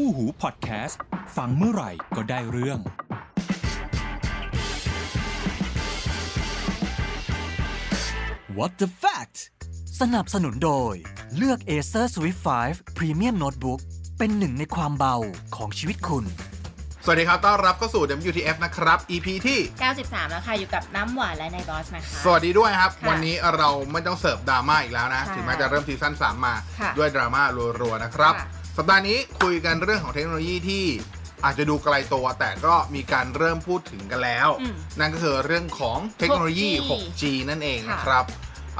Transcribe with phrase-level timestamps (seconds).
[0.00, 1.00] คู่หูพอดแคสต์
[1.36, 2.78] ฟังเมื่อไหร่ก็ได้เรื่อง
[8.58, 9.36] What the fact
[10.00, 10.94] สนับสนุนโดย
[11.36, 13.80] เลือก Acer Swift 5 Premium Notebook
[14.18, 15.16] เป็นหนึ่งในความเบา
[15.56, 16.24] ของชีวิตคุณ
[17.04, 19.58] สวัสดีครับ ต้อนรับเข้าสู่ WTF นะครับ EP ที่
[19.96, 27.42] 93 แล้วค่ะ อยู่กับน้ำหวานและนายบอสนะคะ สวัสดีด้วยครับ ค่ะวันนี้เราไม่ต้องเสิร์ฟดราม่าอีกแล้วนะใช่ถึงแม้จะเริ่ม season 3 มาค่ะด้วยดราม่า
[27.80, 28.46] รัวๆนะครับ ค่ะ
[28.76, 30.84] สัปดาห์นี้คุยกันเรื่องของเทคโนโลยีที่
[31.44, 38.24] อาจจะดูไกลตัวแต่ก็มีการเริ่มพูดถึงกันแล้ว อืม นั่นก็คือเรื่องของเทคโนโลยี 6G 6G นั่นเองค่ะนะครับ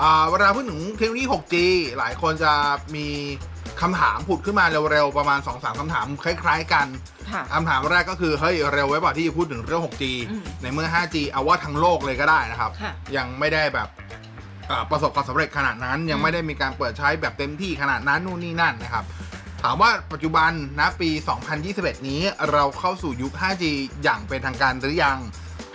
[0.01, 1.54] อ่าเวลาพูดถึงเทคโนโลยี 6G
[1.98, 2.52] หลายคนจะ
[2.96, 3.06] มี
[3.80, 6.87] คำถามผุดขึ้นมาเร็วๆ ประมาณ 2-3คำถามคล้ายๆกัน
[7.32, 13.88] ค่ะ คำถามแรกก็คือ เฮ้ย เร็วไว้เปล่าที่จะพูดถึงเรื่อง 6G อืมในเมื่อ 5G เอาว่าทั้งโลกเลยก็ได้นะครับ ค่ะ ยังไม่ได้แบบ
[14.70, 19.04] อ่าประสบความสำเร็จขนาดนั้น ยังไม่ได้มีการเปิดใช้แบบเต็มที่ขนาดนั้นนู่นนี่นั่นนะครับ
[19.62, 21.10] ถามว่าปัจจุบันนะปี
[21.59, 23.65] 2021 นี้เราเข้าสู่ยุค 5G
[24.02, 25.18] อย่างเป็นทางการหรือยัง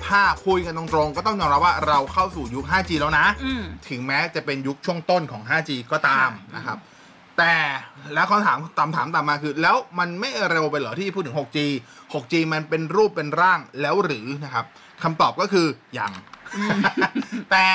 [0.06, 6.78] ถ้าคุยกันตรงๆ ก็ต้องยอมรับว่าเราเข้าสู่ยุค 5G แล้วนะอืมถึงแม้จะเป็นยุคช่วงต้นของ 5G ก็ตามค่ะนะครับ
[7.38, 7.54] แต่
[8.14, 11.58] แล้วคำถามตามถามตามมาคือ แล้วมันไม่เร็วไปเหรอที่พูดถึง 6G
[12.14, 14.66] 6G มันเป็นรูปเป็นร่างแล้วหรือนะครับ
[15.04, 16.12] คำตอบก็คือยัง
[17.52, 17.66] แต่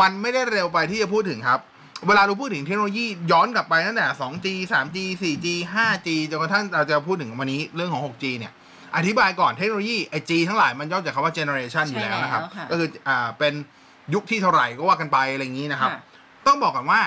[0.00, 1.60] มันไม่ได้เร็วไปที่จะพูดถึงครับ
[2.06, 8.52] เวลาเราพูดถึงเทคโนโลยีย้อนกลับไปตั้งแต่ 2G 3G 4G 5G จนกระทั่งเราจะพูดถึงวันนี้เรื่องของ 6G เนี่ย
[8.96, 13.54] อธิบายก่อนเทคโนโลยีไอ G ทั้งหลายมันย่อจากคำว่า generation อยู่แล้วนะครับ ใช่แล้วค่ะ ก็คืออ่าเป็น
[14.14, 16.00] ยุคที่เท่าไหร่ก็ว่ากันไปอะไรอย่างนี้นะครับค่ะ
[16.46, 17.00] ต้องบอกก่อนว่า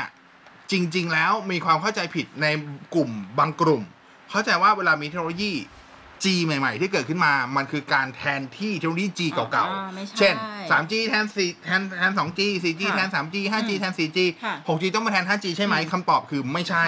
[0.71, 2.47] จริง ๆ แล้วมีความเข้าใจผิดใน
[2.95, 3.83] กลุ่มบางกลุ่ม
[4.31, 5.51] เข้าใจว่าเวลามีเทคโนโลยี
[6.23, 10.35] G ใหม่ ๆ ที่เกิดขึ้นมา มันคือการแทนที่เทคโนโลยี G เก่าอ่าไม่ใช่ๆ เช่น
[10.71, 16.85] 3G แทน4แทนแทน 2G 4G ค่ะแทน 3G 5G แทน 4G ค่ะ 6G ต้องมาแทน 5G ใช่ไหมอืมคำตอบคือไม่ใช่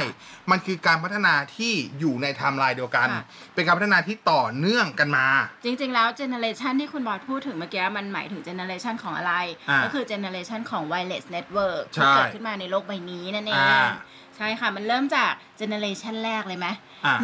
[0.51, 3.23] มันคือการพัฒนาที่อยู่ในไทม์ไลน์เดียวกัน ค่ะ
[3.55, 5.27] เป็นการพัฒนาที่ต่อเนื่องกันมา
[5.65, 9.33] จริง ๆ แล้ว generation ที่คุณบอสพูดถึงเมื่อกี้มันหมายถึง generation ของอะไร
[9.69, 13.87] อ่าก็คือเจเนเรชันของ wireless network ใช่ที่เกิดขึ้นมาในโลกใบนี้นั่นเองอ่า
[14.39, 16.67] ใช่ค่ะ มันเริ่มจาก generation แรกเลยไหม
[17.05, 17.15] อ่า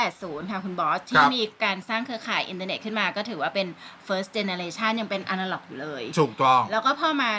[0.00, 3.66] 1980ค่ะคุณบอสคที่รับมีการสร้างเครือข่ายอินเทอร์เน็ตขึ้นมาก็ถือว่าเป็น
[4.06, 7.30] first generation ยังเป็น analog อยู่เลยถูกต้องแล้วก็พอมา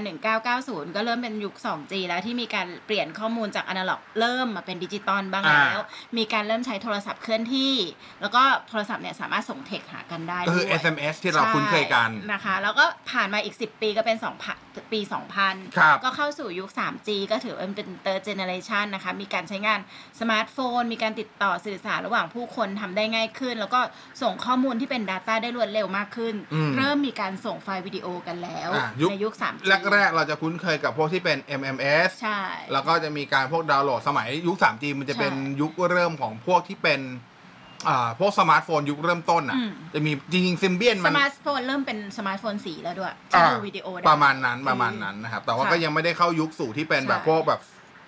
[0.44, 5.84] 1990 ก็เริ่มเป็นยุค 2G แล้วที่มีการเปลี่ยนข้อมูลจากอนาล็อกเริ่มมาเป็นดิจิตอลบ้างอ่าแล้ว
[6.18, 7.74] มีการเริ่มใช้โทรศัพท์เคลื่อนที่
[8.22, 14.18] แล้วก็โทรศัพท์เนี่ยสามารถส่งเทคหากันได้ก็คือด้วย SMS ที่เราคุ้นเคยกันใช่นะคะ แล้วก็ผ่านมาอีก 10 ปีก็เป็น
[14.54, 15.00] 2ปี
[15.40, 19.80] 2000ครับก็เข้าสู่ยุค 3G ก็ถือว่าเป็น third generation นะคะมีการใช้งาน
[20.20, 23.80] สมาร์ทโฟน มีการติดต่อสื่อสารระหว่างผู้คนทำได้ง่ายขึ้น แล้วก็
[24.22, 32.42] ส่งข้อมูลที่เป็น Data ได้รวดเร็วมากขึ้นอืมเริ่มมีการส่งไฟล์วิดีโอกันแล้วอะยุคในยุค 3G แรกๆ เราจะคุ้นเคยกับพวกที่เป็น MMS ใช่
[32.72, 37.02] แล้วก็จะมีการพวกดาวน์โหลดสมัยยุค 3G มันจะเป็นใช่ยุคเริ่มของพวกที่เป็น
[37.90, 47.60] อ่าพวกสมาร์ทโฟนยุคเริ่มต้นอะอืมจะมีจริงๆ Symbian สมันมาร์ทโฟนเริ่มเป็นสมาร์ทโฟนสีแล้วด้วยที่อ่าดูวิดีโอได้ประมาณนั้นประมาณนั้นนะครับ แต่ว่าค่ะก็ยังไม่ได้เข้ายุคสู่ที่เป็นแบบใช่พวกแบบ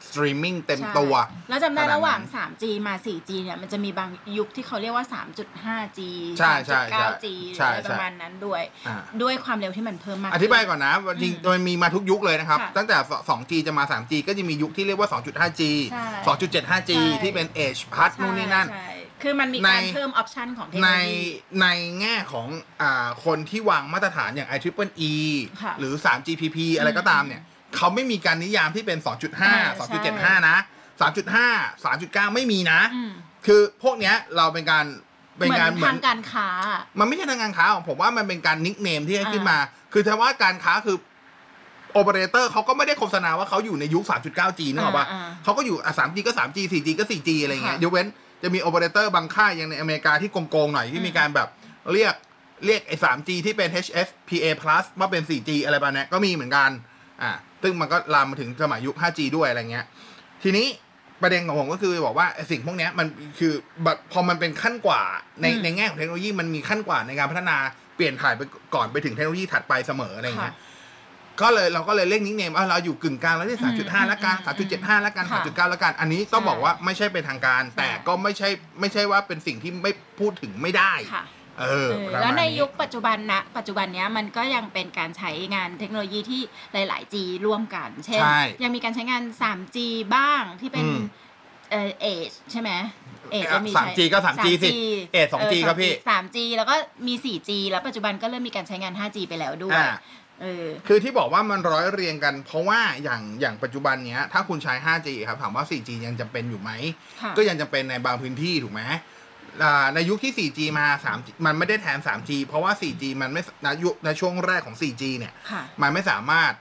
[0.07, 1.13] สตรีมมิ่งเต็มใช่ตัว
[1.49, 5.99] แล้วจำได้ขนาดนั้นระหว่าง 3G มา 4G เนี่ยมันจะมีบางยุคที่เขาเรียกว่า 3.5G
[6.39, 7.25] ใช่ใช่ใช่ 3.9G
[7.57, 12.97] ใช่อะไรประมาณนั้นด้วยอ่าด้วยความเร็วที่มันเพิ่มมาก อธิบายก่อนนะจริงๆมันมีมาทุกยุคเลยนะครับค่ะตั้งแต่
[13.29, 21.21] 2G จะมา 3G ก็จะมียุคที่เรียกว่า 2.5G ใช่ 2.75G ใช่ที่เป็น EDGE Plus นู่นนี่นั่นใช่คือมันมีการในเพิ่ม option ของเทคโนในโลยี
[21.61, 21.67] ใน
[22.01, 22.47] แง่ของ
[22.81, 25.13] อ่าคนที่วางมาตรฐานอย่าง i t r i p l e
[25.63, 27.41] ค่ะหรือ 3GPP อะไรก็ตามเนี่ย
[27.75, 30.57] เขาไม่มีการนิยามที่เป็นอ่า2.5ใช่2.75 นะ
[31.01, 33.11] 3.5 3.9 ไม่มีนะ อืม
[33.45, 34.85] คือพวกเนี้ยเราเป็นการ
[35.37, 39.57] เป็นเหมือนการเหมือทาน งการค้าอะมันไม่ใช่ทางการค้าของผมว่ามันเป็นการ nickname ที่ให้อ่า ขึ้นมา
[39.93, 40.97] คือถ้าว่าการค้าคือ
[41.93, 48.07] โอเปอเรเตอร์เขาก็ไม่ได้โฆษณาว่าเขาอยู่ในยุค 3.9G นึกออกปะอ่า เขาก็อยู่อะ 3G ก็ 3G 4G ก็ 4G อะไรเงี้ยค่ะยกเว้น
[48.43, 51.47] จะมีโอเปอเรเตอร์บางค่ายอย่างในอเมริกาที่โกงๆหน่อยที่อืมมีการแบบ
[51.93, 52.13] เรียก
[52.65, 56.69] เรียกไอ้ 3G ที่เป็น HFPA plus ว่าเป็น 4G อะไรแบบเนี้ยก็มีเหมือนกัน
[57.21, 57.31] อ่า
[57.63, 59.85] ซึ่งมันก็ลามมาถึงสมัยยุค 5G ด้วยอะไรเงี้ย
[60.43, 60.67] ทีนี้
[61.21, 63.07] ประเด็นของผมก็คือบอกว่าไอ้สิ่งพวกเนี้ยมัน
[63.39, 65.01] คือแบบพอมันเป็นขั้นกว่า
[65.41, 67.57] ในอืมในแง่ของเทคโนโลยีมันมีขั้นกว่าในการพัฒนา
[67.95, 68.41] เปลี่ยนถ่ายไป
[68.75, 70.55] ก่อนไปถึงเทคโนโลยีถัดไปเสมออะไรเงี้ย
[71.41, 78.49] ก็เลยเราก็เลยเรียกนิกเนมว่าเราอยู่กึ่งกลางแล้วที่สามจุดห้าละกันอืมสามจุดเจ็ดห้าละกันสามค่ะจุดเก้าละกัน อันนี้ต้องใช่บอกว่าไม่ใช่เป็นทางการ แต่ก็ไม่ใช่
[78.79, 81.23] ไม่ใช่ว่าเป็นสิ่งที่ไม่พูดถึงไม่ได้ค่ะ
[81.59, 86.41] เออเออประมาณแล้วในนี้ยุคปัจจุบันนะปัจจุบันเนี้ยมันก็ยังเป็นการใช้งานเทคโนโลยีที่
[86.73, 87.15] หลาย ๆ G
[87.45, 89.77] ร่วมกัน เช่นใช่ยังมีการใช้งาน 3G
[90.15, 91.01] บ้างที่เป็นอืม
[91.71, 92.71] เอ่อเอชใช่ไหม
[93.31, 94.69] เอชเอ่อก็มี 3G ก็ 3G สิ
[95.19, 96.75] Edge 2G ครับพี่ 3G แล้วก็
[97.07, 99.89] มี 4G แล้วปัจจุบันก็เริ่มมีการใช้งาน 5G ไปแล้วด้วยอ่า
[100.41, 106.71] เออคือที่บอกว่ามันร้อยเรียงกัน เพราะว่าอย่างอย่างปัจจุบันเนี้ยถ้าคุณใช้ 5G ครับถามว่า 4G ยังจำเป็นอยู่ไหม
[107.21, 108.99] ค่ะก็ยังจำเป็นในบางพื้นที่ถูกไหมอ่า
[109.95, 116.53] ในยุคที่ 4G มา 3G มันไม่ได้แทน 3G เพราะว่า 4G มันไม่ในยุคในช่วงแรกของ 4G เนี่ยค่ะมันไม่สามารถ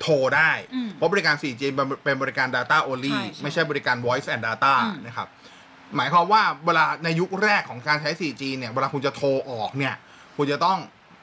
[0.00, 5.28] โทรได้อืมเพราะบริการ 4G เป็นเป็นบริการ Data only ใช่ใช่ไม่ใช่บริการ Voice and Data อืมนะครับ
[5.96, 9.94] หมายความว่าเวลาในยุคแรกของการใช้ 4G เนี่ย เวลาคุณจะโทรออกเนี่ย
[10.36, 10.78] คุณจะต้อง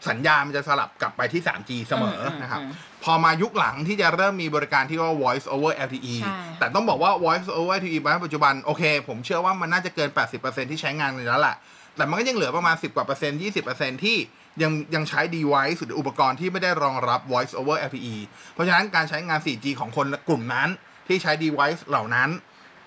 [0.10, 2.72] สัญญาณมันจะสลับกลับไปที่ 3G เสมอมนะครับอืม
[3.04, 10.10] พอมายุคหลังที่จะเริ่มมีบริการที่ว่า voice over LTE ใช่แต่ต้องบอกว่า voice over LTE ในปัจจุบันโอเค ผมเชื่อว่ามันน่าจะเกิน
[10.42, 11.56] 80%ที่ใช้งานเลยแล้วแหละ
[11.96, 13.40] แต่มันก็ยังเหลือประมาณ 10 กว่าเปอร์เซ็นต์
[13.72, 14.18] 20%ที่
[14.62, 18.16] ยังยังใช้ device หรืออุปกรณ์ที่ไม่ได้รองรับ voice over LTE
[18.54, 20.70] เพราะฉะนั้นการใช้งาน 4G ของคนกลุ่มนั้น
[21.08, 22.30] ที่ใช้ device เหล่านั้น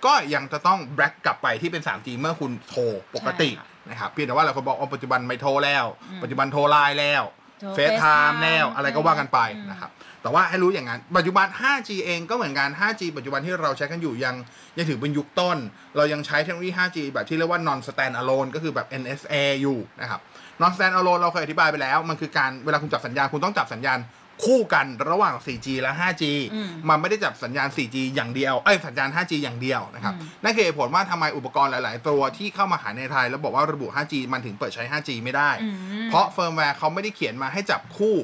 [0.05, 2.83] ก็ยังจะต้อง back กลับไปที่เป็น 3G เมื่อคุณโทร
[3.15, 7.23] ปกติใช่ค่ะ นะครับเพียงแต่ว่าหลายคนบอกว่าปัจจุบันไม่โทรแล้วอืมปัจจุบันโทรไลน์แล้ว
[7.61, 9.91] โทรเฟซไทม์ FaceTime แล้วอะไรก็ว่ากันไปอืมนะครับ
[10.23, 14.35] แต่ว่าให้รู้อย่างนั้น ปัจจุบัน 5G เองก็เหมือนกัน 5G ปัจจุบันที่เราใช้กันอยู่ยัง
[14.77, 15.59] ยังถือเป็นยุคต้น
[15.97, 20.21] เรายังใช้เทคโนโลยี 5G แบบที่เรียกว่า non stand alone ก็คือแบบ NSA อยู่นะครับ
[20.61, 23.99] non stand alone เราเคยอธิบายไปแล้ว มันคือการเวลาคุณจับสัญญาณคุณต้องจับสัญญาณ
[24.45, 26.25] คู่กันระหว่าง 4G และ 5G
[26.55, 35.77] อืมมันไม่ได้จับสัญญาณ 4G อย่างเดียวเอ้ยสัญญาณ 5G อย่างเดียวนะครับอืมนั่นคือเหตุผลว่าทำไมอุปกรณ์หลาย ๆ ตัวที่เข้ามาขายในไทย แล้วบอกว่าระบุ 5G มันถึงเปิดใช้ 5G ไม่ได้อืม
[36.11, 38.17] เพราะเฟิร์มแวร์เขาไม่ได้เขียนมาให้จับคู่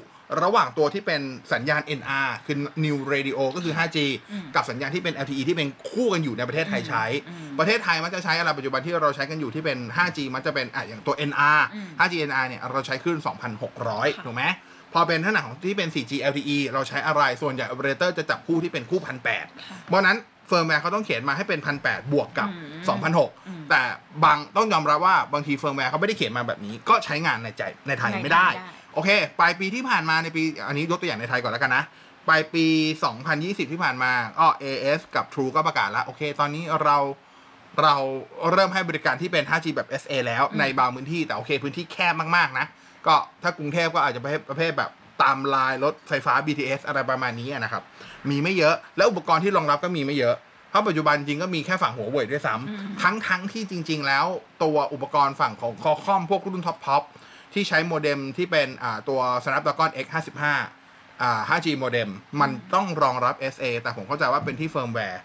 [0.43, 1.21] ระหว่างตัวที่เป็น
[1.53, 3.99] สัญญาณ NR คือ New Radio ก็คือ 5G
[4.33, 13.19] อืมกับสัญญาณที่เป็น LTE ที่เป็นคู่กันอยู่ในประเทศไทยใช้อืมประเทศไทยมันจะใช้อะไรปัจจุบันที่เราใช้กันอยู่ที่เป็น 5G มันจะเป็นอะอย่างตัว NR อืม 5G NR เนี่ยเราใช้คลื่น
[13.65, 14.45] 2,600ค่ะถูกไหม
[14.95, 20.17] พอเป็นขนาดของที่เป็น 4G LTE เราใช้อะไร ส่วนใหญ่ operator จะจับคู่ที่เป็นคู่พันแปดค่ะเพราะฉะนั้น
[20.49, 23.83] เฟิร์มแวร์เขาต้องเขียนมาให้เป็นพันแปดบวกกับอืมสองพันหกอืมแต่
[24.25, 31.85] บางต้องยอมรับว่าบางทีเฟิร์มแวร์เขาไม่ได้เขียนมาแบบนี้ ก็ใช้งานไม่ได้ในไทยไม่ได้ไม่ได้ โอเค ปลายปีที่ผ่านมาในปี อันนี้ยกตัวอย่างในไทยก่อนแล้วกันนะ
[32.29, 32.67] ปลายปี
[33.19, 36.97] 2020 ที่ผ่านมาก็ AS กับ True ก็ประกาศแล้ว โอเค ตอนนี้เรา
[37.83, 37.97] เรา
[38.53, 42.67] เริ่มให้บริการที่เป็น 5G แบบ SA แล้วในบางพื้นที่แต่โอเค พื้นที่แคบมาก ๆ นะ
[43.07, 44.91] ก็ถ้ากรุงเทพก็อาจจะประเภทประเภทแบบ
[45.23, 47.83] ตามลายรถไฟฟ้า BTS อะไรประมาณนี้นะครับ
[48.31, 50.37] มีไม่เยอะ แล้วอุปกรณ์ที่รองรับก็มีไม่เยอะ
[50.71, 54.27] เพราะปัจจุบันจริงก็มีแค่ฝั่งหัวเว่ยด้วยซ้ำทั้งทั้งที่จริง ๆ แล้ว
[54.63, 57.03] ตัวอุปกรณ์ฝั่งของ Qualcomm พวกรุ่น top top
[57.55, 60.43] ที่ใช้โมเด็มที่เป็นอ่าตัว Snapdragon X55
[61.23, 62.09] อ่า 5G โมเด็ม
[62.41, 65.21] มันต้องรองรับ SA แต่ผมเข้าใจว่าเป็นที่เฟิร์มแวร์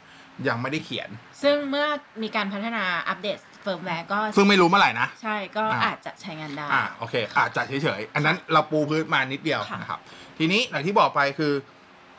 [0.47, 1.09] ยังไม่ได้เขียน
[1.43, 1.87] ซึ่งเมื่อ
[2.21, 9.99] มีการพัฒนาอัปเดตเฟิร์มแวร์ก็ ซึ่งไม่รู้เมื่อไหร่นะ ใช่ก็อ่าอาจจะใช้งานได้อ่าโอเค อาจจะเฉยๆ อันนั้นเราปูพื้นมานิดเดียวค่ะนะครับ
[10.37, 11.53] ทีนี้อย่างที่บอกไปคือ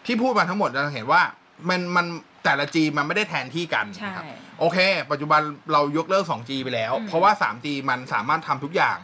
[0.06, 1.22] ที่พูดมาทั้งหมดเราเห็นว่า
[1.68, 2.06] มันมัน
[2.44, 4.24] แต่ละ G มันไม่ได้แทนที่กันใช่นะครับ
[4.60, 4.78] โอเค
[5.10, 5.40] ปัจจุบัน
[5.72, 8.98] เรายกเลิก 2G ไปแล้วอืมเพราะว่า 3G มันสามารถทำทุกอย่าง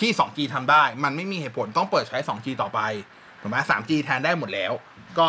[0.00, 2.80] ที่ 2G ทำได้ มันไม่มีเหตุผลต้องเปิดใช้ 2G ต่อไป
[3.40, 4.72] ถูกไหม 3G แทนได้หมดแล้ว
[5.18, 5.28] ก็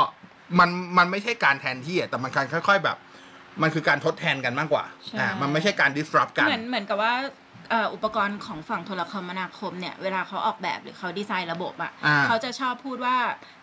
[0.60, 2.98] มันมันไม่ใช่การแทนที่อะแต่มันการค่อย ๆแบบ
[3.62, 13.16] มันคือการทดแทนกันมากกว่าใช่อ่ามันไม่ใช่การ disrupt กัน เหมือนเหมือนกับว่าเอ่ออุปกรณ์ของฝั่งโทรคมนาคมเนี่ย เวลาเขาออกแบบหรือเขาดีไซน์ระบบอะอ่าเขาจะชอบพูดว่า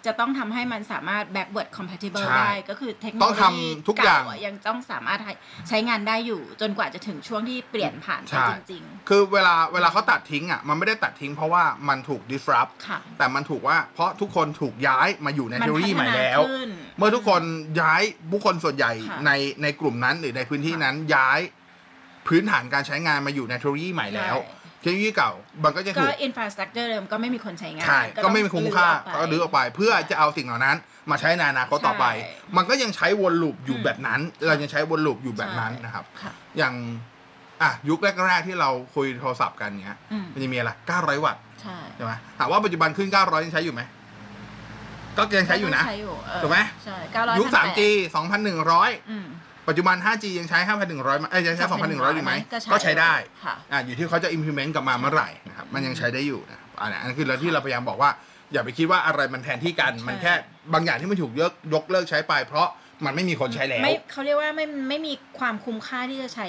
[0.06, 5.20] จะต้องทำให้มันสามารถ backward compatible ใช่ได้ ก็คือเทคโนต้โลองทำยีทุกอย่างเะยังต้องสามารถ
[5.68, 17.42] ใช้งานได้อยู่ จนกว่าจะถึงช่วงที่เปลี่ยนผ่านไปใช่จริงคือเวลาเวลาเขาตัดทิ้งอะมันไม่ได้ตัดทิ้งเพราะว่ามันถูก disrupt ๆค่ะแต่มันถูกว่าเพราะทุกคนถูกย้ายมาอยู่ในมันเทคโนโลยีพัฒนาใหม่แล้วขึ้นเมื่อทุกคน
[17.80, 19.30] ย้ายบุคคลส่วนใหญ่ค่ะใน
[19.62, 21.40] ในกลุ่มนั้นหรือในพื้นที่นั้นย้าย
[22.28, 24.36] พื้นฐานการใช้งานมาอยู่ในเทคโนโลยีใหม่แล้ว
[24.80, 25.32] เทคโนโลยีเก่า
[25.64, 30.76] มันก็จะก็ถูก infrastructure เดิมก็ไม่มีคนใช้งาน ใช่ ก็ไม่มีคุ้มค่าต้ก็งรื้อออกไป เพื่อจะเอาสิ่งเหล่านั้น
[31.10, 36.74] มาใช้ในอนาคตต่อไปใช่มันก็ยังใช้วน loop อยู่อืมแบบนั้น เรายังใช้วน loop อยู่แบบนั้นใช่นะครับค่ะอย่าง
[37.62, 43.82] อะยุคแรกๆที่เราคุยโทรศัพท์กันเนี้ยอืมมันจะมีอะไร 900 วัตต์ใช่ใช่ไหมถามว่าปัจจุบันคลื่น 900 ยังใช้อยู่ไหม
[45.16, 47.80] ก็ยังใช้อยู่นะใช้อยู่เออถูกไหมใช่เก้าร้อยยุค 3G
[48.44, 49.26] 2,100อืม
[49.68, 50.58] ปัจจุบัน 5G ยังใช้
[50.90, 53.12] 5,100มั้ยเอ้ยยังใช้ 2,100 อยู่ไหม ก็ใช้ก็ใช้ได้
[53.44, 58.10] ค่ะอ่าอยู่ที่เขาจะ implement กลับมาเมื่อไหร่นะครับ มันยังใช้ได้อยู่นะครับอันนี้อันนั้นคือเราที่เราพยายามบอกว่า
[58.52, 60.32] อย่าไปคิดว่าอะไรมันแทนที่กันใช่มันแค่
[60.72, 62.68] บางอย่างที่มันถูกยกยกเลิกใช้ไป เพราะ
[63.04, 66.48] มันไม่มีคนใช้แล้วไม่เขาเรียกว่าไม่ไม่มีความคุ้มค่าที่จะใช้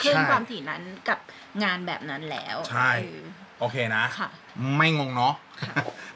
[0.00, 1.18] คลื่นใช่ความถี่นั้นกับ
[1.64, 3.24] งานแบบนั้นแล้ว ใช่เออ
[3.60, 4.28] โอเคนะ ค่ะ
[4.76, 5.34] ไม่งงเนาะ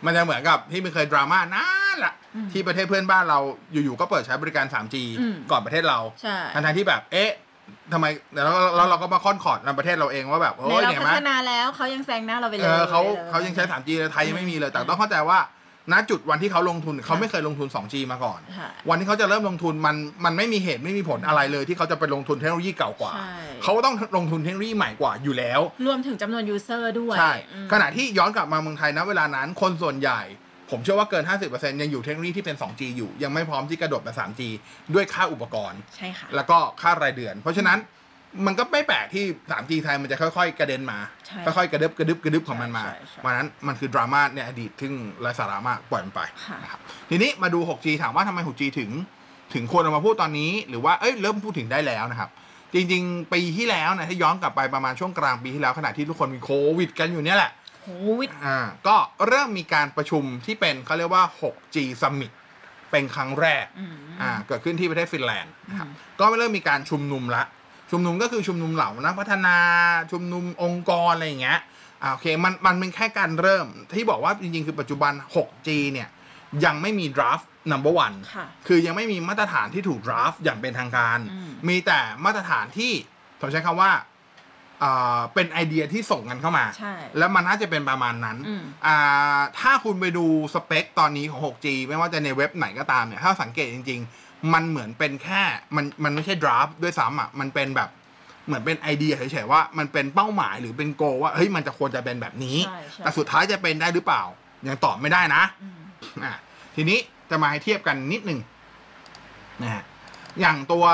[0.04, 3.38] มันจะเหมือนกับที่มันเคยดราม่านานละอืมที่ประเทศเพื่อนบ้านเรา
[3.72, 7.30] อยู่ๆก็เปิดใช้บริการ 3G อืม ก่อนประเทศเราใช่ทั้งๆที่แบบ เอ๊ะ
[7.92, 15.38] ทำไมแล้วแล้วเราก็มาค่อนขอดในประเทศเราเองว่าแบบในโอ้ยเราเนี่ยพัไหมฒนาแล้วเขายังแซงหน้าเราไปเลเอยอเขาเขายังใช้ 3G เลยไทยยังไม่มีเลย แต่ต้องเข้าใจว่า
[15.92, 30.20] ณจุดวันที่เขาลงทุนเขาไม่เคยลงทุน 2G มาก่อนค่ะวันที่เขาจะเริ่มลงทุนมันมันไม่มีเหตุไม่มีผลอะไรเลยที่เขาจะไปลงทุนเทคโนโลยีเก่ากว่าใช่เขาต้องลงทุนเทคโนโลยีใหม่กว่าอยู่แล้ว รวมถึงจำนวนยูเซอร์ด้วย ใช่อืมขณะที่ย้อนกลับมาเมืองไทยนะเวลานั้น คนส่วนใหญ่
[30.70, 34.40] ผมเชื่อว่าเกิน 50%ยังอยู่เทคโนโลยีที่เป็น 2G อยู่ ยังไม่พร้อมที่กระโดดมา 3G
[34.94, 37.78] ด้วยค่าอุปกรณ์ ใช่ค่ะ แล้วก็ค่ารายเดือน เพราะฉะนั้น
[38.46, 48.90] มันก็ไม่แปลกที่ 3G ไทยมันจะค่อยๆ กระเด็นมาใช่ค่อยๆ กระดึบกระดึบกระดึบของมันมาใช่ใช่วันนั้นมันคือดราม่าในอดีตซึ่งไร้สาระมากปล่อยมันไปค่ะนะครับทีนี้มาดู 6G ถามว่าทำไม 6G ถึง
[49.54, 52.30] ถึงควรเอามาพูดตอนนี้ หรือว่าเอ้ยเริ่มพูดถึงได้แล้วนะครับ
[52.74, 57.50] จริงๆ ปีที่แล้วนะถ้าย้อนกลับไปประมาณช่วงกลางปีที่แล้วขณะที่ทุกคนมีโควิด กันอยู่เนี่ยแหละ
[57.82, 58.96] โหวิทอ่าก็
[59.28, 62.32] เริ่มมีการประชุมที่เป็นเขาเรียกว่า 6G Summit
[62.90, 67.42] เป็นครั้งแรกอืมอ่าเกิดขึ้นที่ประเทศฟินแลนด์นะครับอืมก็เริ่มมีการชุมนุมละ
[67.92, 69.56] ชุมนุมก็คือชุมนุมเหล่านักพัฒนา
[70.12, 71.60] ชุมนุมองค์กรอะไรอย่างเงี้ย
[72.02, 76.08] อ่าโอเคมันมันเป็นแค่การเริ่มที่บอกว่าจริงๆ คือปัจจุบัน 6G เนี่ย
[76.64, 82.92] ยังไม่มี draft number one ค่ะคือยังไม่มีมาตรฐานที่ถูก draft อย่างเป็นทางการอืมมีแต่มาตรฐานที่
[83.40, 83.92] ผมใช้คำว่า
[84.82, 95.42] อ่าเป็นไอเดียที่ส่งกันเข้ามาใช่แล้วมันน่าจะเป็นประมาณนั้นอืมอ่าถ้าคุณไปดูสเปคตอนนี้ของ 6G ไม่ว่าจะในเว็บไหนก็ตามเนี่ย ถ้าสังเกตจริง ๆ มันเหมือนเป็นแค่
[95.76, 97.90] มันมันไม่ใช่ดราฟด้วยซ้ำอะมันเป็นแบบ
[98.46, 104.22] เหมือนเป็นไอเดียเฉยๆว่ามันเป็นเป้าหมายหรือเป็นโกว่าเฮ้ยมันจะควรจะเป็นแบบนี้ใช่ใช่แต่สุดท้ายจะเป็นได้หรือเปล่า
[104.68, 105.80] ยังตอบไม่ได้นะอืม
[106.24, 106.34] อะ
[106.76, 106.98] ทีนี้
[107.30, 108.40] จะมาให้เทียบกันนิดหนึ่ง
[109.62, 109.84] นะฮะ
[110.40, 110.84] อย่างตัว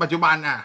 [0.00, 0.58] ปัจจุบันอะ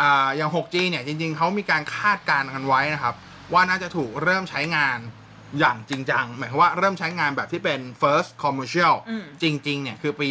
[0.00, 3.14] อ่าอย่าง 6G เนี่ยจริง ๆเขามีการคาดการณ์กันไว้นะครับ
[3.52, 4.98] ว่าน่าจะถูกเริ่มใช้งาน
[5.58, 10.28] อย่างจริงจังหมายความว่าเริ่มใช้งานแบบที่เป็น first commercial อืมจริง ๆ เนี่ย คือปี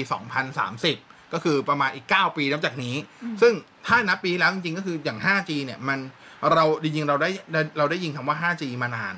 [0.60, 2.96] 2030 ก็คือประมาณอีก 9 ปีนับจากนี้
[3.42, 3.54] ซึ่ง
[3.88, 6.00] ถ้านับปีแล้วจริงๆก็คืออย่าง 5G เนี่ยมัน
[6.54, 7.30] เราจริงๆเราได้
[7.78, 9.16] เราได้ยินคำว่า 5G มานาน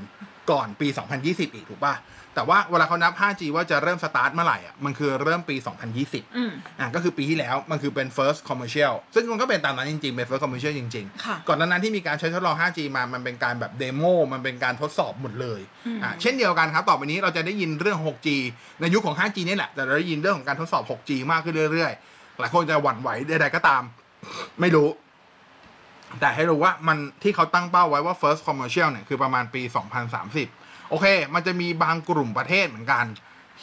[0.52, 0.88] ก่อนปี
[1.22, 1.94] 2020 อีกถูกป่ะ
[2.36, 5.56] แต่ว่าเวลาเขานับ 5G ว่าจะเริ่มสตาร์ทเมื่อไหร่อะมันคือเริ่มปี
[5.96, 18.28] 2020อืมอะก็คือปีที่แล้วมันคือเป็น first commercial ซึ่งมันก็เป็นตามนั้นจริงๆ เป็น first commercial จริงค่ะๆก่อนหน้านั้นที่มีการใช้ทดลอง 5G มา มันเป็นการแบบ demo มันเป็นการทดสอบหมดเลยอืมอะเช่นเดียวกันครับ ต่อไปนี้เราจะได้ยินเรื่อง 6G
[18.82, 23.84] ในยุคของ 5G นี่แหละ แต่เราได้ยินเรื่องของการทดสอบ 6G มากขึ้นเรื่อยๆ หลายคนจะหวั่นไหวใดๆก็ตาม
[24.62, 24.88] ไม่รู้
[26.20, 29.62] แต่ให้รู้ว่ามันที่เขาตั้งเป้าไว้ว่า first commercial เนี่ยคือประมาณปี
[30.14, 30.63] 2030
[30.94, 33.06] โอเค มันจะมีบางกลุ่มประเทศเหมือนกัน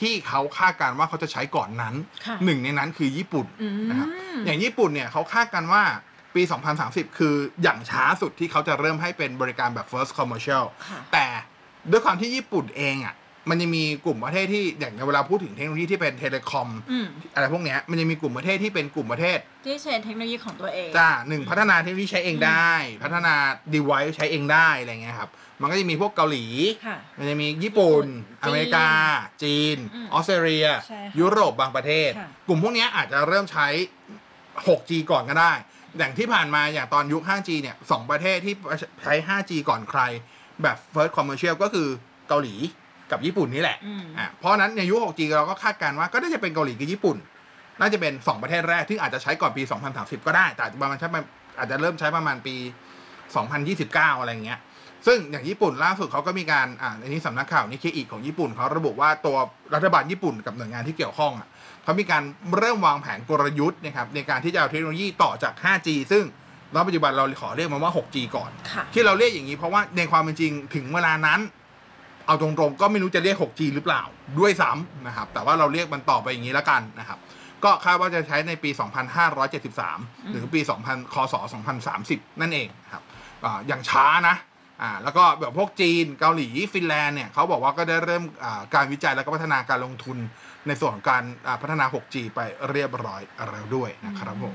[0.00, 1.94] ที่เขาคาดการณ์ว่าเขาจะใช้ก่อนนั้น
[2.26, 4.08] ค่ะหนึ่งในนั้นคือญี่ปุ่นอืมนะครับ
[4.44, 5.82] อย่างญี่ปุ่นเนี่ยเขาคาดกันว่า
[6.34, 6.42] ปี
[6.80, 11.26] 2030 คืออย่างช้าสุดที่เขาจะเริ่มให้เป็นบริการแบบ first commercial ค่ะแต่
[11.90, 13.14] ด้วยความที่ญี่ปุ่นเองอะ
[13.50, 23.34] มันจะมีกลุ่มประเทศที่อย่างเวลาพูดถึงเทคโนโลยีที่เป็นเทเลคอมอืมอะไรพวกเนี้ยมันจะมีกลุ่มประเทศที่เป็นกลุ่มประเทศ ที่ใช้เทคโนโลยีของตัวเองจ้าหนึ่งพัฒนาเทคโนโลยีใช้เองได้ พัฒนา
[23.74, 25.30] device ใช้เองได้อะไรเงี้ยครับ
[25.60, 26.46] มันก็จะมีพวกเกาหลี
[26.86, 28.04] ค่ะมันจะมีญี่ปุ่น
[28.46, 28.88] จีนอเมริกา
[29.42, 33.66] จีนอืมออสเตรเลียใช่ค่ะยุโรปบางประเทศค่ะกลุ่มพวกเนี้ยอาจจะเริ่มใช้
[34.66, 35.52] 6G ก่อนก็ได้
[35.98, 38.54] อย่างที่ผ่านมาอย่างตอนยุค 5G เนี่ยสองประเทศที่
[39.04, 40.00] ใช้ 5G ก่อนใคร
[40.62, 41.88] แบบ first commercial ก็คือ
[42.28, 42.54] เกาหลี
[43.12, 47.16] กับญี่ปุ่นนี่แหละอืมอะเพราะฉะนั้นในยุค 6G เราก็คาดการณ์ว่าก็น่าจะเป็นเกาหลีกับญี่ปุ่น
[47.80, 49.62] น่าจะเป็น 2 ประเทศแรกที่อาจจะใช้ก่อนปี
[49.94, 51.24] 2030 ก็ได้ แต่อาจจะประมาณใช้ประมาณ
[51.58, 52.54] อาจจะเริ่มใช้ประมาณปี
[53.38, 54.60] 2029 อะไรอย่างเงี้ย
[55.06, 59.36] ซึ่งอย่างญี่ปุ่นล่าสุดเขาก็มีการอ่าในนี้สำนักข่าวนิเคอิของญี่ปุ่นเขาระบุว่าตัว
[59.74, 61.48] รัฐบาลญี่ปุ่นกับหน่วยงานที่เกี่ยวข้องอะ
[61.82, 62.22] เขามีการ
[62.58, 66.24] เริ่มวางแผนกลยุทธ์นะครับในการที่จะเอาเทคโนโลยีต่อจาก 5G ซึ่ง
[66.74, 71.40] ณปัจจุบันเราขอเรียกมันว่า 6G ก่อนค่ะที่เราเรียกอย่างนี้เพราะว่าในความเป็นจริงถึงเวลานั้น
[72.30, 74.02] เอาตรงๆก็ไม่รู้จะเรียก 6G หรือเปล่า
[74.38, 77.18] ด้วยซ้ำนะครับ แต่ว่าเราเรียกมันต่อไปอย่างนี้แล้วกันนะครับ
[77.64, 78.70] ก็คาดว่าจะใช้ในปี
[79.50, 81.34] 2573 หรือปี 2000คศ
[81.86, 83.02] 2030 นั่นเองครับ
[83.44, 84.36] ออย่างช้านะ
[84.82, 88.24] อ่าแล้วก็แบบพวกจีนเกาหลีฟินแลนด์เนี่ยเขาบอกว่าก็ได้เริ่ม
[88.74, 90.18] การวิจัยแล้วก็พัฒนาการลงทุน
[90.66, 91.22] ในส่วนของการ
[91.62, 94.54] พัฒนา 6G ไปเรียบร้อยแล้วด้วยนะครับผม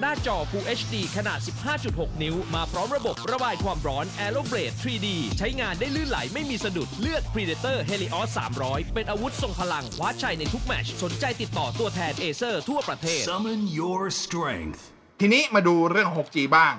[0.00, 1.38] หน้าจอ Full HD ขนาด
[1.80, 8.28] 15.6 นิ้ว มาพร้อมระบบระบายความร้อน Aeroblade 3D ใช้งานได้ลื่นไหลไม่มีสะดุด เลือก Predator Helios
[8.62, 14.80] 300 เป็นอาวุธทรงพลังคว้าชัยในทุก match สนใจติดต่อตัวแทน Acer ทั่วประเทศ Summon your strength.
[15.20, 16.74] ทีนี้มาดูเรื่อง 6G บ้าง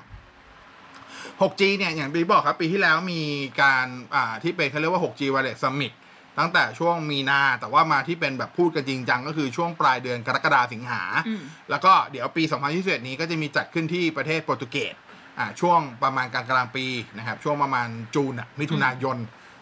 [1.42, 3.22] 6G เนี่ย อย่างที่บอกครับ ปีที่แล้วมี
[3.62, 5.92] การอ่าที่เป็นเขาเรียกว่า 6G Wireless Summit
[6.40, 12.44] ตั้งแต่ช่วงมีนา แต่ว่ามาที่เป็นแบบพูดกันจริงจังก็คือช่วงปลายเดือนกรกฎาสิงหาอืมแล้วก็เดี๋ยวปี
[12.76, 14.96] 2021 นี้ก็จะมีจัดขึ้นที่ประเทศโปรตุเกส
[15.40, 16.86] อ่าช่วงประมาณกลางกลางๆปี
[17.18, 19.18] นะครับช่วงประมาณจูนอะมิถุนายน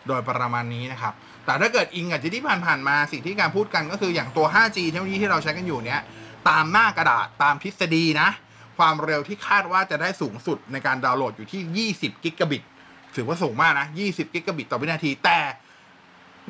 [0.08, 1.14] โดยประมาณนี้นะครับ
[1.46, 6.02] แต่ถ้าเกิดอิงกับที่ผ่านๆมาสิ่งที่การพูดกันก็คืออย่างตัว 5G เทคโนโลยีที่เราใช้กันอยู่เนี้ย
[6.50, 8.30] ตามหน้ากระดาษตามทฤษฎีนะ
[8.78, 12.64] ความเร็วที่คาดว่าจะได้สูงสุดในการดาวน์โหลดอยู่ที่ 20 กิกะบิต
[13.16, 15.40] ถือว่าสูงมากนะ 20 กิกะบิตต่อวินาทีแต่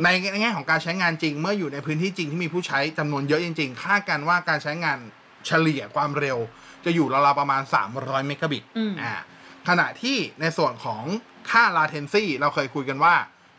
[0.04, 0.08] ใน
[0.42, 4.98] แง่ของการใช้งานจริง เมื่ออยู่ในพื้นที่จริงที่มีผู้ใช้จำนวนเยอะจริงๆ คาดกันว่าการใช้งาน
[5.48, 6.38] เฉลี่ยความเร็ว
[6.86, 7.62] จะอยู่ราวๆประมาณ
[7.96, 9.14] 300 เมกะบิตอืมอ่า
[9.68, 11.04] ขณะที่ในส่วนของ
[11.52, 13.16] ค่า latency เราเคยคุยกันว่า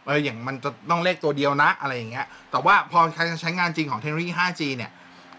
[0.06, 4.90] เอออย่างมันจะต้องเลขตัวเดียวนะอะไรอย่างเงี้ย แต่ว่าพอการใช้งานจริงของเทคโนโลยี 5G เนี่ย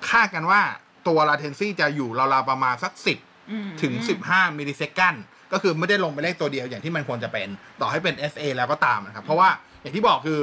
[0.10, 0.62] คาดกันว่า
[1.08, 3.94] ตัว latency จะอยู่ราวๆประมาณสัก 10อืมถึง
[4.28, 5.16] 15 millisecond
[5.52, 7.48] ก็คือไม่ได้ลงไปเลขตัวเดียวอย่างที่มันควรจะเป็น
[7.82, 9.50] ต่อให้เป็น SA แล้วก็ตามนะครับ เพราะว่า
[9.82, 10.40] อย่างที่บอกคือ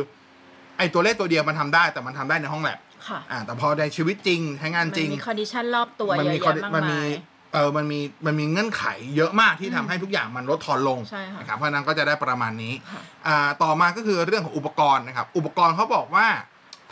[0.79, 2.79] ไอตัวเลขตัวเดียวมันทำได้ แต่มันทำได้ในห้องแลบ
[3.09, 7.09] ค่ะอ่าแต่พอในชีวิตจริงใช้งานมันจริงมี condition รอบตัวมันเยอะมีแยะมากมันมามีย
[7.53, 8.85] เออมันมีมันมีเงื่อนไข
[9.17, 16.27] เยอะมากที่ทำให้ทุกอย่างมันลดทอนลงใช่ค่ะนะครับเพราะฉะนั้นก็จะได้ประมาณนี้ค่ะอ่าต่อมาก็คือเรื่องของอุปกรณ์นะครับ อุปกรณ์เขาบอกว่า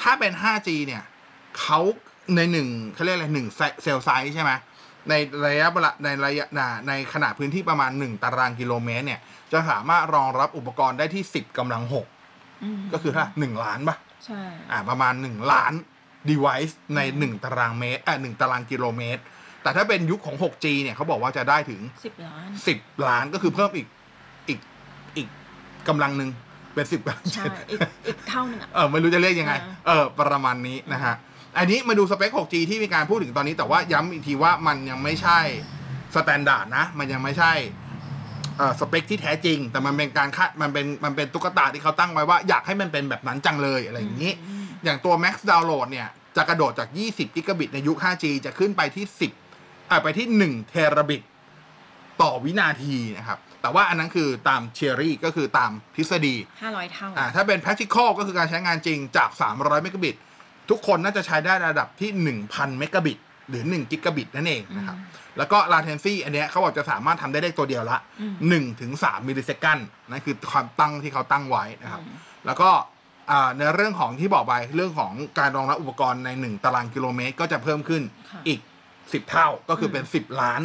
[0.00, 1.02] ถ้าเป็น 5G เนี่ย
[1.60, 1.78] เขา
[2.36, 3.48] ในหนึ่งเขาเรียกอะไรหนึ่ง
[3.82, 4.52] เซลล์ไซส์ใช่ไหม
[5.08, 5.14] ใน
[5.46, 9.20] ระยะเวลาในระยะน่ะในขนาดพื้นที่ประมาณ 1 ตารางกิโลเมตรเนี่ย
[9.52, 12.21] จะสามารถรองรับอุปกรณ์ได้ที่ 10กำลังอืม6
[12.92, 15.72] ก็คือถ้าหนึ่งล้านปะใช่อ่าประมาณ1ล้าน
[16.30, 19.22] device ใน1ตารางเมตรอ่าหตารางกิโลเมตร
[19.62, 23.86] แต่ถ้าเป็นยุคของ 6G เนี่ยเขาบอกว่าจะได้ถึงสิบล้าน 10 ล้านก็คือเพิ่มอีก
[24.48, 24.58] อีก
[25.16, 25.28] อีก
[25.88, 26.30] กำลังหนึ่ง
[26.74, 31.14] เป็น10กำลังใช่อีกอีกเท่าหนึ่งอะเออไม่รู้จะเรียกยังไงอ่าเออ ประมาณนี้นะฮะ
[31.58, 35.38] อันนี้มาดูสเปค 6G ที่มีการพูดถึงตอนนี้แต่ว่าย้ำอีกทีว่ามันยังไม่ใช่
[36.14, 37.81] standard นะ มันยังไม่ใช่เอ่อ
[38.80, 44.32] สเปคที่แท้จริง แต่มันเป็นการคาดมันเป็นมันเป็นตุ๊กตาที่เขาตั้งไว้ว่าอยากให้มันเป็นแบบนั้นจังเลยอะไรอย่างนี้
[44.84, 49.04] อย่างตัว Max Download เนี่ย จะกระโดดจาก 20 กิกะบิตในยุค 5G จะขึ้นไปที่
[49.48, 51.22] 10อ่าไปที่ 1 terabit
[52.22, 60.16] ต่อวินาทีนะครับ แต่ว่าอันนั้นคือตามเชอรี่ก็คือตามทฤษฎีห้าร้อยเท่าอ่าถ้าเป็น practical ก็คือการใช้งานจริงจาก 300 เมกะบิต
[60.70, 62.10] ทุกคนน่าจะใช้ได้ระดับที่
[62.46, 63.18] 1,000 เมกะบิต
[63.48, 64.96] หรือ 1 กิกะบิตนั่นเองนะครับ
[65.38, 67.98] แล้วก็ latency อันเนี้ยเขาบอกจะสามารถทำได้เลขตัวเดียวละ
[68.40, 69.78] 1ถึง3มิลลิเซคัน
[70.10, 72.02] นั่นคือความตั้งที่เขาตั้งไว้นะครับ
[72.46, 72.70] แล้วก็
[73.30, 78.60] อ่าในเรื่องของที่บอกไปเรื่องของการรองรับอุปกรณ์ใน 1 ตารางกิโลเมตร ก็จะเพิ่มขึ้นค่ะอีก
[78.94, 80.60] 10 เท่าก็คือเป็น 10 ล้าน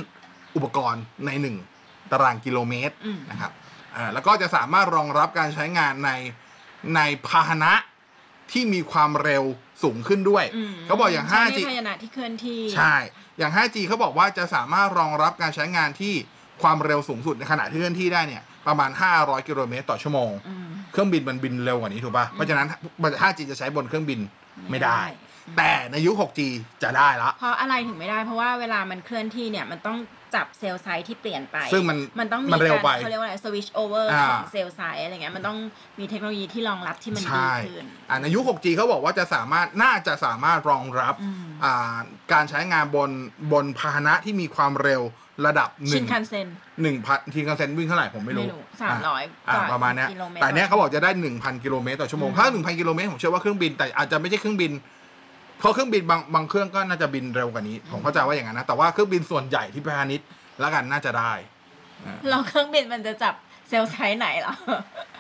[0.55, 1.31] อุปกรณ์ใน
[1.71, 3.51] 1 ตารางกิโลเมตรอืมนะครับ
[3.96, 6.11] อ่าแล้วก็จะสามารถรองรับการใช้งานใน
[6.96, 7.74] ในพาหนะ
[8.51, 9.44] ที่มีความเร็ว
[9.83, 12.96] สูงขึ้นด้วยอืมเขาบอกอย่างใช้ 5G ในพยานะที่เคลื่อนที่ ใช่
[13.37, 16.13] อย่าง 5G เขาบอกว่าจะสามารถรองรับการใช้งานที่
[16.61, 22.68] ความเร็วสูงสุดในขณะที่เคลื่อนที่ได้เนี่ยประมาณ 500 กิโลเมตรต่อชั่วโมงอืมเครื่องบินมันบินเร็วกว่านี้ถูกป่ะ เพราะฉะนั้น
[23.22, 24.20] 5G จะใช้บนเครื่องบิน
[24.72, 26.40] ไม่ได้ไม่ได้ แต่ในยุค 6G
[26.83, 29.98] จะได้ละ เพราะอะไรถึงไม่ได้ เพราะว่าเวลามันเคลื่อนที่เนี่ยมันต้อง
[30.35, 35.57] จับ cell site ที่เปลี่ยนไป ซึ่งมันมันต้องมีมันเร็วการไปเขาเรียกว่าอะไร switch over อ่าของ cell site อะไรเงี้ยมันต้อง
[36.00, 41.98] มีเทคโนโลยีที่รองรับที่มันดีใช่ขึ้นอ่าในยุค 6G เขาบอกว่าจะสามารถน่าจะสามารถรองรับอืมอ่า
[42.33, 43.09] การใช้งานบน
[43.51, 45.03] บนพาหนะที่มีความเร็ว
[45.48, 46.48] ระดับหนึ่งชินึ่นงคันเซ็น
[46.81, 48.63] หนึ่งพันทีชินคันเซนวิ่งเท่าไหร่ผมไม่รู้ไม่รู้
[49.09, 54.72] 300อ่ากว่าประมาณเนี้ยกิโลเมตรแต่เนี้ยเขาบอกจะได้หนึ่งพันกิโลเมตรต่อชั่วโมงอืมถ้าหนึ่งพันกิโลเมตรผมเชื่อว่าเครื่องบินแต่อาจจะไม่ใช่เครื่องบิน
[55.59, 60.27] เพราะเครื่องบินบางบางเครื่องก็น่าจะบินเร็วกว่านี้ ผมเข้าใจว่าอย่างนั้นนะ แต่ว่าเครื่องบินส่วนใหญ่ที่พาณิชย์
[60.59, 61.33] แล้วกันน่าจะได้
[62.29, 63.33] เราเครื่องบินมันจะจับ
[63.70, 64.53] cell site ไหนเหรอ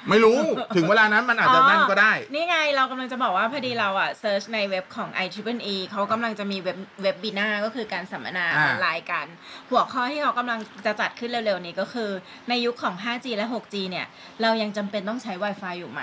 [0.09, 0.37] ไม่รู้
[0.75, 9.27] ถึงเวลานั้นมันอาจจะนั่นก็ได้ นี่ไงเรากำลังจะบอกว่าพอดีเราอะ search ในเว็บของ i t r i p l e เขากำลังจะมีเว็บ webinar ก็คือการสัมมนาอ่า ออนไลน์กัน
[9.69, 12.09] หัวข้อที่เขากำลังจะจัดขึ้นเร็วๆนี้ก็คือ
[12.49, 14.07] ในยุคของ 5G และ 6G เนี่ย
[14.41, 16.01] เรายังจำเป็นต้องใช้ Wi-Fi อยู่ไหม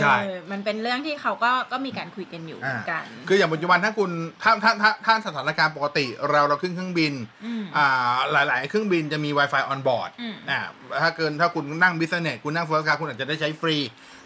[0.00, 4.10] ใช่เออมันเป็นเรื่องที่เขาก็ก็มีการคุยกันอยู่เหมือนกัน คืออย่างปัจจุบันถ้าคุณ
[4.42, 7.12] ถ้าถ้าถ้าถ้าสถานการณ์ปกติเราเราขึ้นเครื่องบิน
[7.44, 10.60] อืมอ่าหลาย ๆ เครื่องบินจะมี Wi-Fi on board อืมอ่า
[11.02, 13.76] ถ้าเกินถ้าคุณนั่ง business คุณนั่ง first class คุณอาจจะได้ใช้ฟรี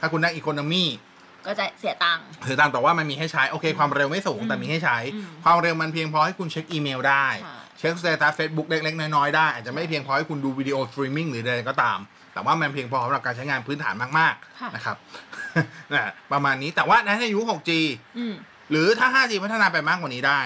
[0.00, 0.84] ถ้าคุณนั่ง economy
[1.46, 11.98] ก็จะเสียตังค์ถือตามแต่ว่ามันมีให้ใช้ โอเค ความเร็วไม่สูงแต่มีให้ใช้อืมความเร็วมันเพียงพอให้คุณเช็คอีเมลได้ค่ะเช็ค status เฟซบุ๊กเล็ก ๆ น้อย ๆ ได้ อาจจะไม่เพียงพอให้คุณดูวิดีโอสตรีมมิ่งหรือใดก็ตาม
[12.32, 14.96] แต่ว่ามันเพียงพอสำหรับการใช้งานพื้นฐานมากค่ะๆนะครับ
[15.92, 17.70] นะประมาณนี้แต่ว่าในยุค 6G
[18.18, 18.34] อืม
[18.70, 20.40] หรือถ้า 5G พัฒนาไปมากกว่านี้ได้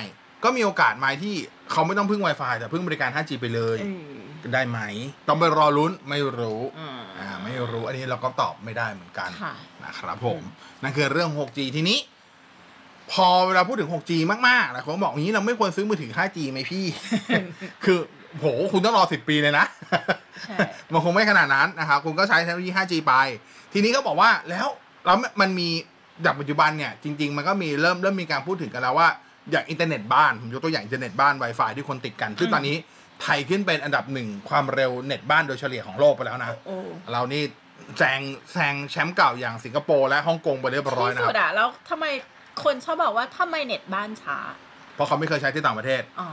[0.45, 1.35] ก็มีโอกาสไหมที่
[1.71, 3.89] เขาไม่ต้องพึ่ง Wi-Fi แต่พึ่งบริการ 5G ไปเลยเอ
[4.47, 4.81] อได้ไหม
[5.29, 10.41] ต้องไปรอลุ้นไม่รู้อืมอ่าไม่รู้อันนี้เราก็ตอบไม่ได้เหมือนกันค่ะนะครับผม
[10.83, 11.99] นั่นคือเรื่อง 6G ทีนี้
[13.13, 14.13] พอเวลาพูดถึง 6G
[14.49, 16.85] มากๆหลายคนก็บอกอย่างนี้เราไม่ควรซื้อมือถือ 5G ไหมพี่
[17.85, 17.99] คือ
[18.41, 19.65] โหคุณต้องรอ10ปีเลยนะ
[20.43, 20.57] ใช่
[20.93, 23.15] มันคงไม่ขนาดนั้นนะครับคุณก็ใช้เทคโนโลยี 5G ไป
[23.73, 24.67] ทีนี้ก็บอกว่าแล้ว
[25.07, 25.69] แล้วมันมี
[26.25, 29.09] จากปัจจุบันเนี่ยจริง ๆ มันก็มีเริ่มเริ่มมีการพูดถึงกันแล้วว่า
[29.51, 32.77] อย่างอินเทอร์เน็ตบ้านผมยกตัวอย่างอินเทอร์เน็ตบ้าน Wi-Fi ที่คนติดกันซึ่งตอนนี้
[33.23, 36.77] ไทยขึ้นเป็นอันดับหนึ่งความเร็วเน็ตบ้านโดยเฉลี่ยของโลกไปแล้วนะโอ้
[37.13, 37.43] เรานี่
[37.99, 38.21] แซง
[38.53, 42.05] แซงแชมป์เก่าอย่างสิงคโปร์และฮ่องกงไปเรียบร้อยที่สุดนะครับอะแล้วทำไม
[42.65, 44.39] คนชอบบอกว่าทำไมเน็ตบ้านช้า
[44.97, 46.29] เพราะเขาไม่เคยใช้ที่ต่างประเทศ อ๋อ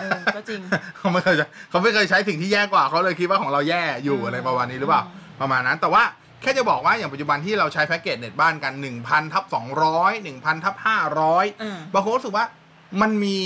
[0.00, 0.60] เออก็จริง
[0.98, 5.02] เขาไม่เคยใช้เขาไม่เคยใช้สิ่งที่แย่กว่า เขาเลยคิดว่าของเราแย่อยู่อืมอะไรประมาณนี้หรือเปล่า
[5.40, 6.02] ประมาณนั้น แต่ว่า
[6.42, 8.72] แค่จะบอกว่าอย่างปัจจุบันที่เราใช้แพ็กเกจเน็ตบ้านกัน
[9.04, 9.44] 1,000ทับ
[9.84, 10.94] 200 1,000ทับอื
[11.74, 12.46] ม500 บางคนรู้สึกว่า
[13.00, 13.36] มันมี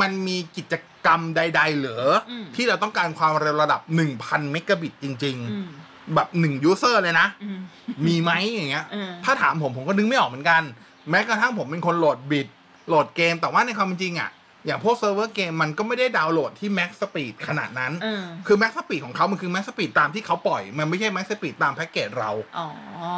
[0.00, 3.80] มันมีกิจกรรมใด ๆ เหรืออมที่เราต้องการความเร็วระดับ
[4.16, 7.58] 1,000เมกะบิตจริงอืมๆแบบ1 user เลยนะอืม
[8.06, 10.62] มีไหมอย่างเงี้ยเออถ้าถามผมผมก็นึกไม่ออกเหมือนกัน
[11.10, 12.48] แม้กระทั่งผมเป็นคนโหลดบิต
[12.88, 14.30] โหลดเกมแต่ว่าในความเป็นจริงอะ
[14.66, 22.66] อย่างพวกเซิร์ฟเวอร์เกมมันก็ไม่ได้ดาวน์โหลดที่ max speed ขนาดนั้นเออคือ max speed ของเขามันคือ max speed ตามที่เขาปล่อย มันไม่ใช่ max speed ตามแพ็กเกจเราอ๋อ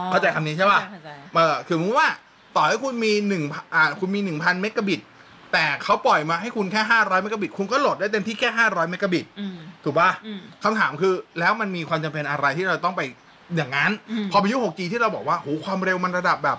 [0.07, 2.09] เข้าใจคำนี้ใช่ป่ะเข้าใจเออคือมึงว่า
[2.57, 3.43] ต่อให้คุณมีหนึ่ง
[3.75, 5.01] อ่าคุณมีหนึ่งพันเมกะบิต
[5.53, 13.03] แต่เขาปล่อยมาให้คุณแค่ห้าร้อยเมกะบิตคุณก็โหลดได้เต็มที่แค่ห้าร้อยเมกะบิตอืมถูกป่ะอืมคำถามคือแล้วมันมีความจำเป็นอะไรที่เราต้องไป
[13.57, 16.59] อย่างนั้นอืมพอเป็นยุค 6G ที่เราบอกว่าโหความเร็วมันระดับแบบ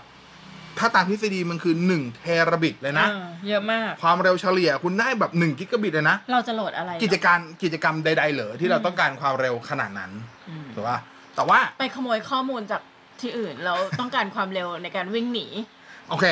[0.79, 10.11] ถ้าตามทฤษฎีมันคือ1เทราบิตเลยนะเออเยอะมาก ความเร็วเฉลี่ยคุณได้แบบ1กิกะบิตเลยนะ เราจะโหลดอะไร กิจการกิจกรรมใด ๆ เหรอที่เราต้องการความเร็วขนาดนั้น
[10.49, 10.97] อืมถูกป่ะ
[11.35, 12.81] แต่ว่าไปขโมยข้อมูลจาก
[13.21, 15.47] ที่อื่นเราต้องการความเร็วในการวิ่งหนี
[16.09, 16.25] โอเค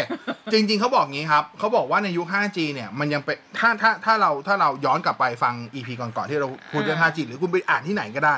[0.52, 8.36] จริง ๆเขาบอกงี้ครับเขาบอกว่าในยุค 5G เนี่ยมันยังเป็นถ้าถ้าถ้าเราถ้าเราย้อนกลับไปฟัง EP ก่อนๆที่เราพูดเรื่องอ่า 5G หรือคุณไปอ่านที่ไหนก็ได้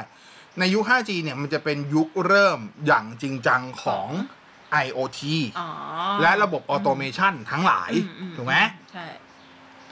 [0.60, 4.10] ในยุค 5G เนี่ยมันจะเป็นยุคเริ่มอย่างจริงจังของ
[4.86, 5.22] IoT
[5.60, 5.68] อ๋อ
[6.22, 8.56] และระบบ automation ทั้งหลายอือืถูกไหม
[8.94, 9.06] ใช่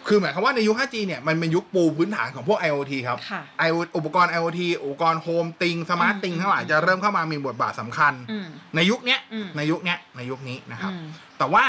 [0.07, 11.07] คือหมายความว่าในยุค 5G เนี่ยมันเป็นยุคปูพื้นฐานของพวก IoT ครับค่ะ I อุปกรณ์ IoT อุปกรณ์ home thing smart อืม thing ทั้งหลายจะเริ่มเข้ามามีบทบาทสำคัญอืมในยุคเนี้ยอืมในยุคเนี้ยในยุคนี้นะครับอืม
[11.37, 11.63] แต่ว่า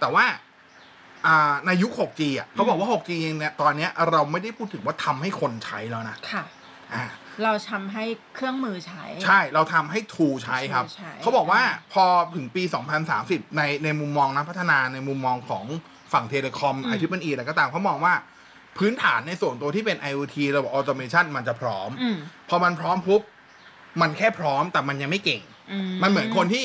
[0.00, 0.24] แต่ว่า
[1.26, 6.57] อ่าในยุค 6G อะเขาบอกว่า 6G เนี่ยตอนเนี้ยเราไม่ได้พูดถึงว่าทำให้คนใช้แล้วนะค่ะอ่า
[7.44, 11.60] เราทำให้เครื่องมือใช้ ใช่เราทำให้ทูใช้ครับทูใช้เขาบอกว่า
[11.92, 12.04] พอ
[12.36, 12.62] ถึงปี
[13.10, 15.64] 2030 ในในมุมมองนักพัฒนาในมุมมองของ
[16.12, 18.14] ฝั่ง telecom I triple E อะไรก็ตามเขามองว่า
[18.78, 22.16] พื้นฐานในส่วนตัวที่เป็น IoT ระบบ automation มันจะพร้อมอืม
[22.48, 23.22] พอมันพร้อมปุ๊บ
[24.00, 25.42] มันแค่พร้อมแต่มันยังไม่เก่ง
[26.02, 26.64] มันเหมือนคนที่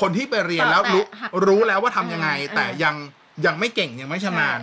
[0.00, 2.94] คนที่ไปเรียนแล้วรู้แต่หักรู้แล้วว่าทำยังไงเออแต่ยัง
[3.46, 4.60] ยังไม่เก่งยังไม่ชำนาญ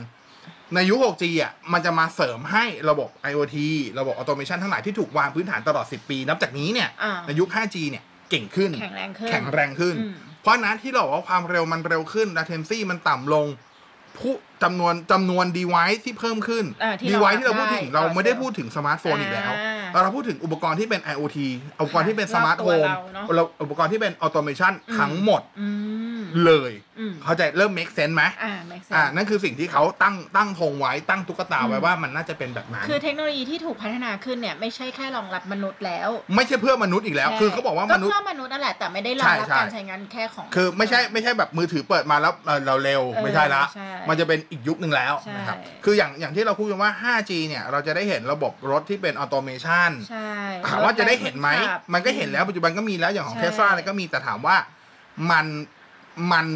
[0.76, 3.58] ในยุค 6G อะมันจะมาเสริมให้ระบบ IoT
[4.00, 12.78] ระบบ automation ทั้งหลายที่ถูกวางพื้นฐานตลอด 10 ปี นับจากนี้เนี่ย อ่า ในยุค 5G เนี่ยเก่งขึ้น แข็งแรงขึ้น แข็งแรงขึ้น อืม เพราะฉะนั้นที่เราบอกว่าความเร็วมันเร็วขึ้น latency
[12.92, 13.48] มันต่ำลง
[14.18, 19.52] ผู้จำนวนจำนวน device ที่เพิ่มขึ้นอ่าที่ device เราที่เราพูดถึง ได้เราไม่ได้ต่อเซลล์พูดถึงสมาร์ทโฟนอีกแล้ว
[19.94, 21.38] อ่าเราพูดถึงอุปกรณ์ที่เป็น IoT
[21.80, 25.87] อุปกรณ์ที่เป็นรอบ smart home ตัวเราเนอะ อุปกรณ์ที่เป็น automation อืมทั้งหมด อืม
[26.46, 50.32] เลยอืมเข้าใจเริ่ม make sense ไหมอ่า make sense อ่านั่นคือสิ่งที่เขาตั้งตั้งธงไว้ตั้งตุ๊กตาไว้อืมว่ามันน่าจะเป็นแบบนั้นคือเทคโนโลยีที่ถูกพัฒนาขึ้นเนี่ยไม่ใช่แค่รองรับมนุษย์แล้ว ไม่ใช่เพื่อมนุษย์อีกแล้วใช่คือเขาบอกว่ามนุษย์เพื่อมนุษย์นั่นแหละแต่ไม่ได้รองรับใช่ใช่การใช้งานแค่ของ คือไม่ใช่ไม่ใช่แบบมือถือเปิดมาแล้วเอ่อเราเร็วเออไม่ใช่ละใช่มันจะเป็นอีกยุคหนึ่งแล้วใช่นะครับคืออย่างอย่างที่เราพูดกันว่า 5G เนี่ยเราจะได้เห็นระบบรถที่เป็นออโตเมชันใช่
[50.68, 54.56] ถามว่าจะได้เห็นไหมรถขับมันก็เห็นแล้วปัจจุบันก็มีแล้วอย่างของใช่เทสลาอะไรก็มีแต่ถามว่า
[55.32, 55.46] มัน
[56.32, 56.48] มัน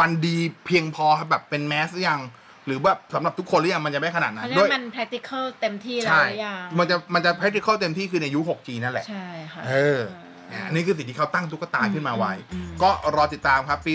[0.00, 2.20] มันดีเพียงพอแบบเป็นแมสหรือยัง
[2.66, 10.00] หรือแบบสำหรับทุกคนหรือยังมันจะไม่ขนาดนั้เขานเรียด้กวยมัน practical เต็มที่แล้วใช่หรือยังมันจะมันจะ practical เต็มที่คือในยุค 6G นั่นแหละ ใช่ค่ะเออ
[10.48, 13.94] เนี่ยอันนี้คือสิ่งที่เขาตั้งตุ๊กตาขึ้นมาไว้อืมอืมก็รอติดตามครับปี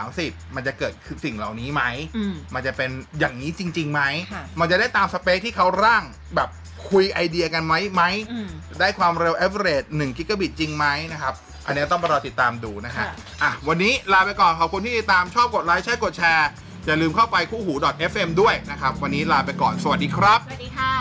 [0.00, 1.82] 2030 มันจะเกิดคือสิ่งเหล่านี้ไหม
[2.16, 4.02] อืมมันจะเป็นอย่างนี้จริงๆไหม
[4.32, 6.02] ค่ะมันจะได้ตามสเปคที่เขาร่าง
[6.36, 6.48] แบบ
[6.90, 8.02] คุยไอเดียกันไหมไหม
[8.32, 8.48] อืม
[8.80, 11.34] ได้ความเร็ว average 1กิกะบิตจริงไหมนะครับ
[11.66, 13.10] อันนี้ต้องไปรอติดตามดูนะฮะ ค่ะ
[13.42, 16.48] อะ วันนี้ลาไปก่อนขอบคุณที่ติดตามชอบกดไลค์ใช่กดแชร์
[16.86, 17.74] อย่าลืมเข้าไปคู่หู
[18.10, 20.94] .fm ด้วยนะครับ วันนี้ลาไปก่อนสวัสดีครับ สวัสดีค่ะ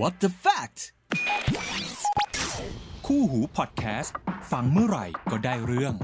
[0.00, 0.78] What the fact
[3.06, 4.14] คู่หูพอดแคสต์
[4.52, 5.94] ฟังเมื่อไหร่ก็ได้เรื่อง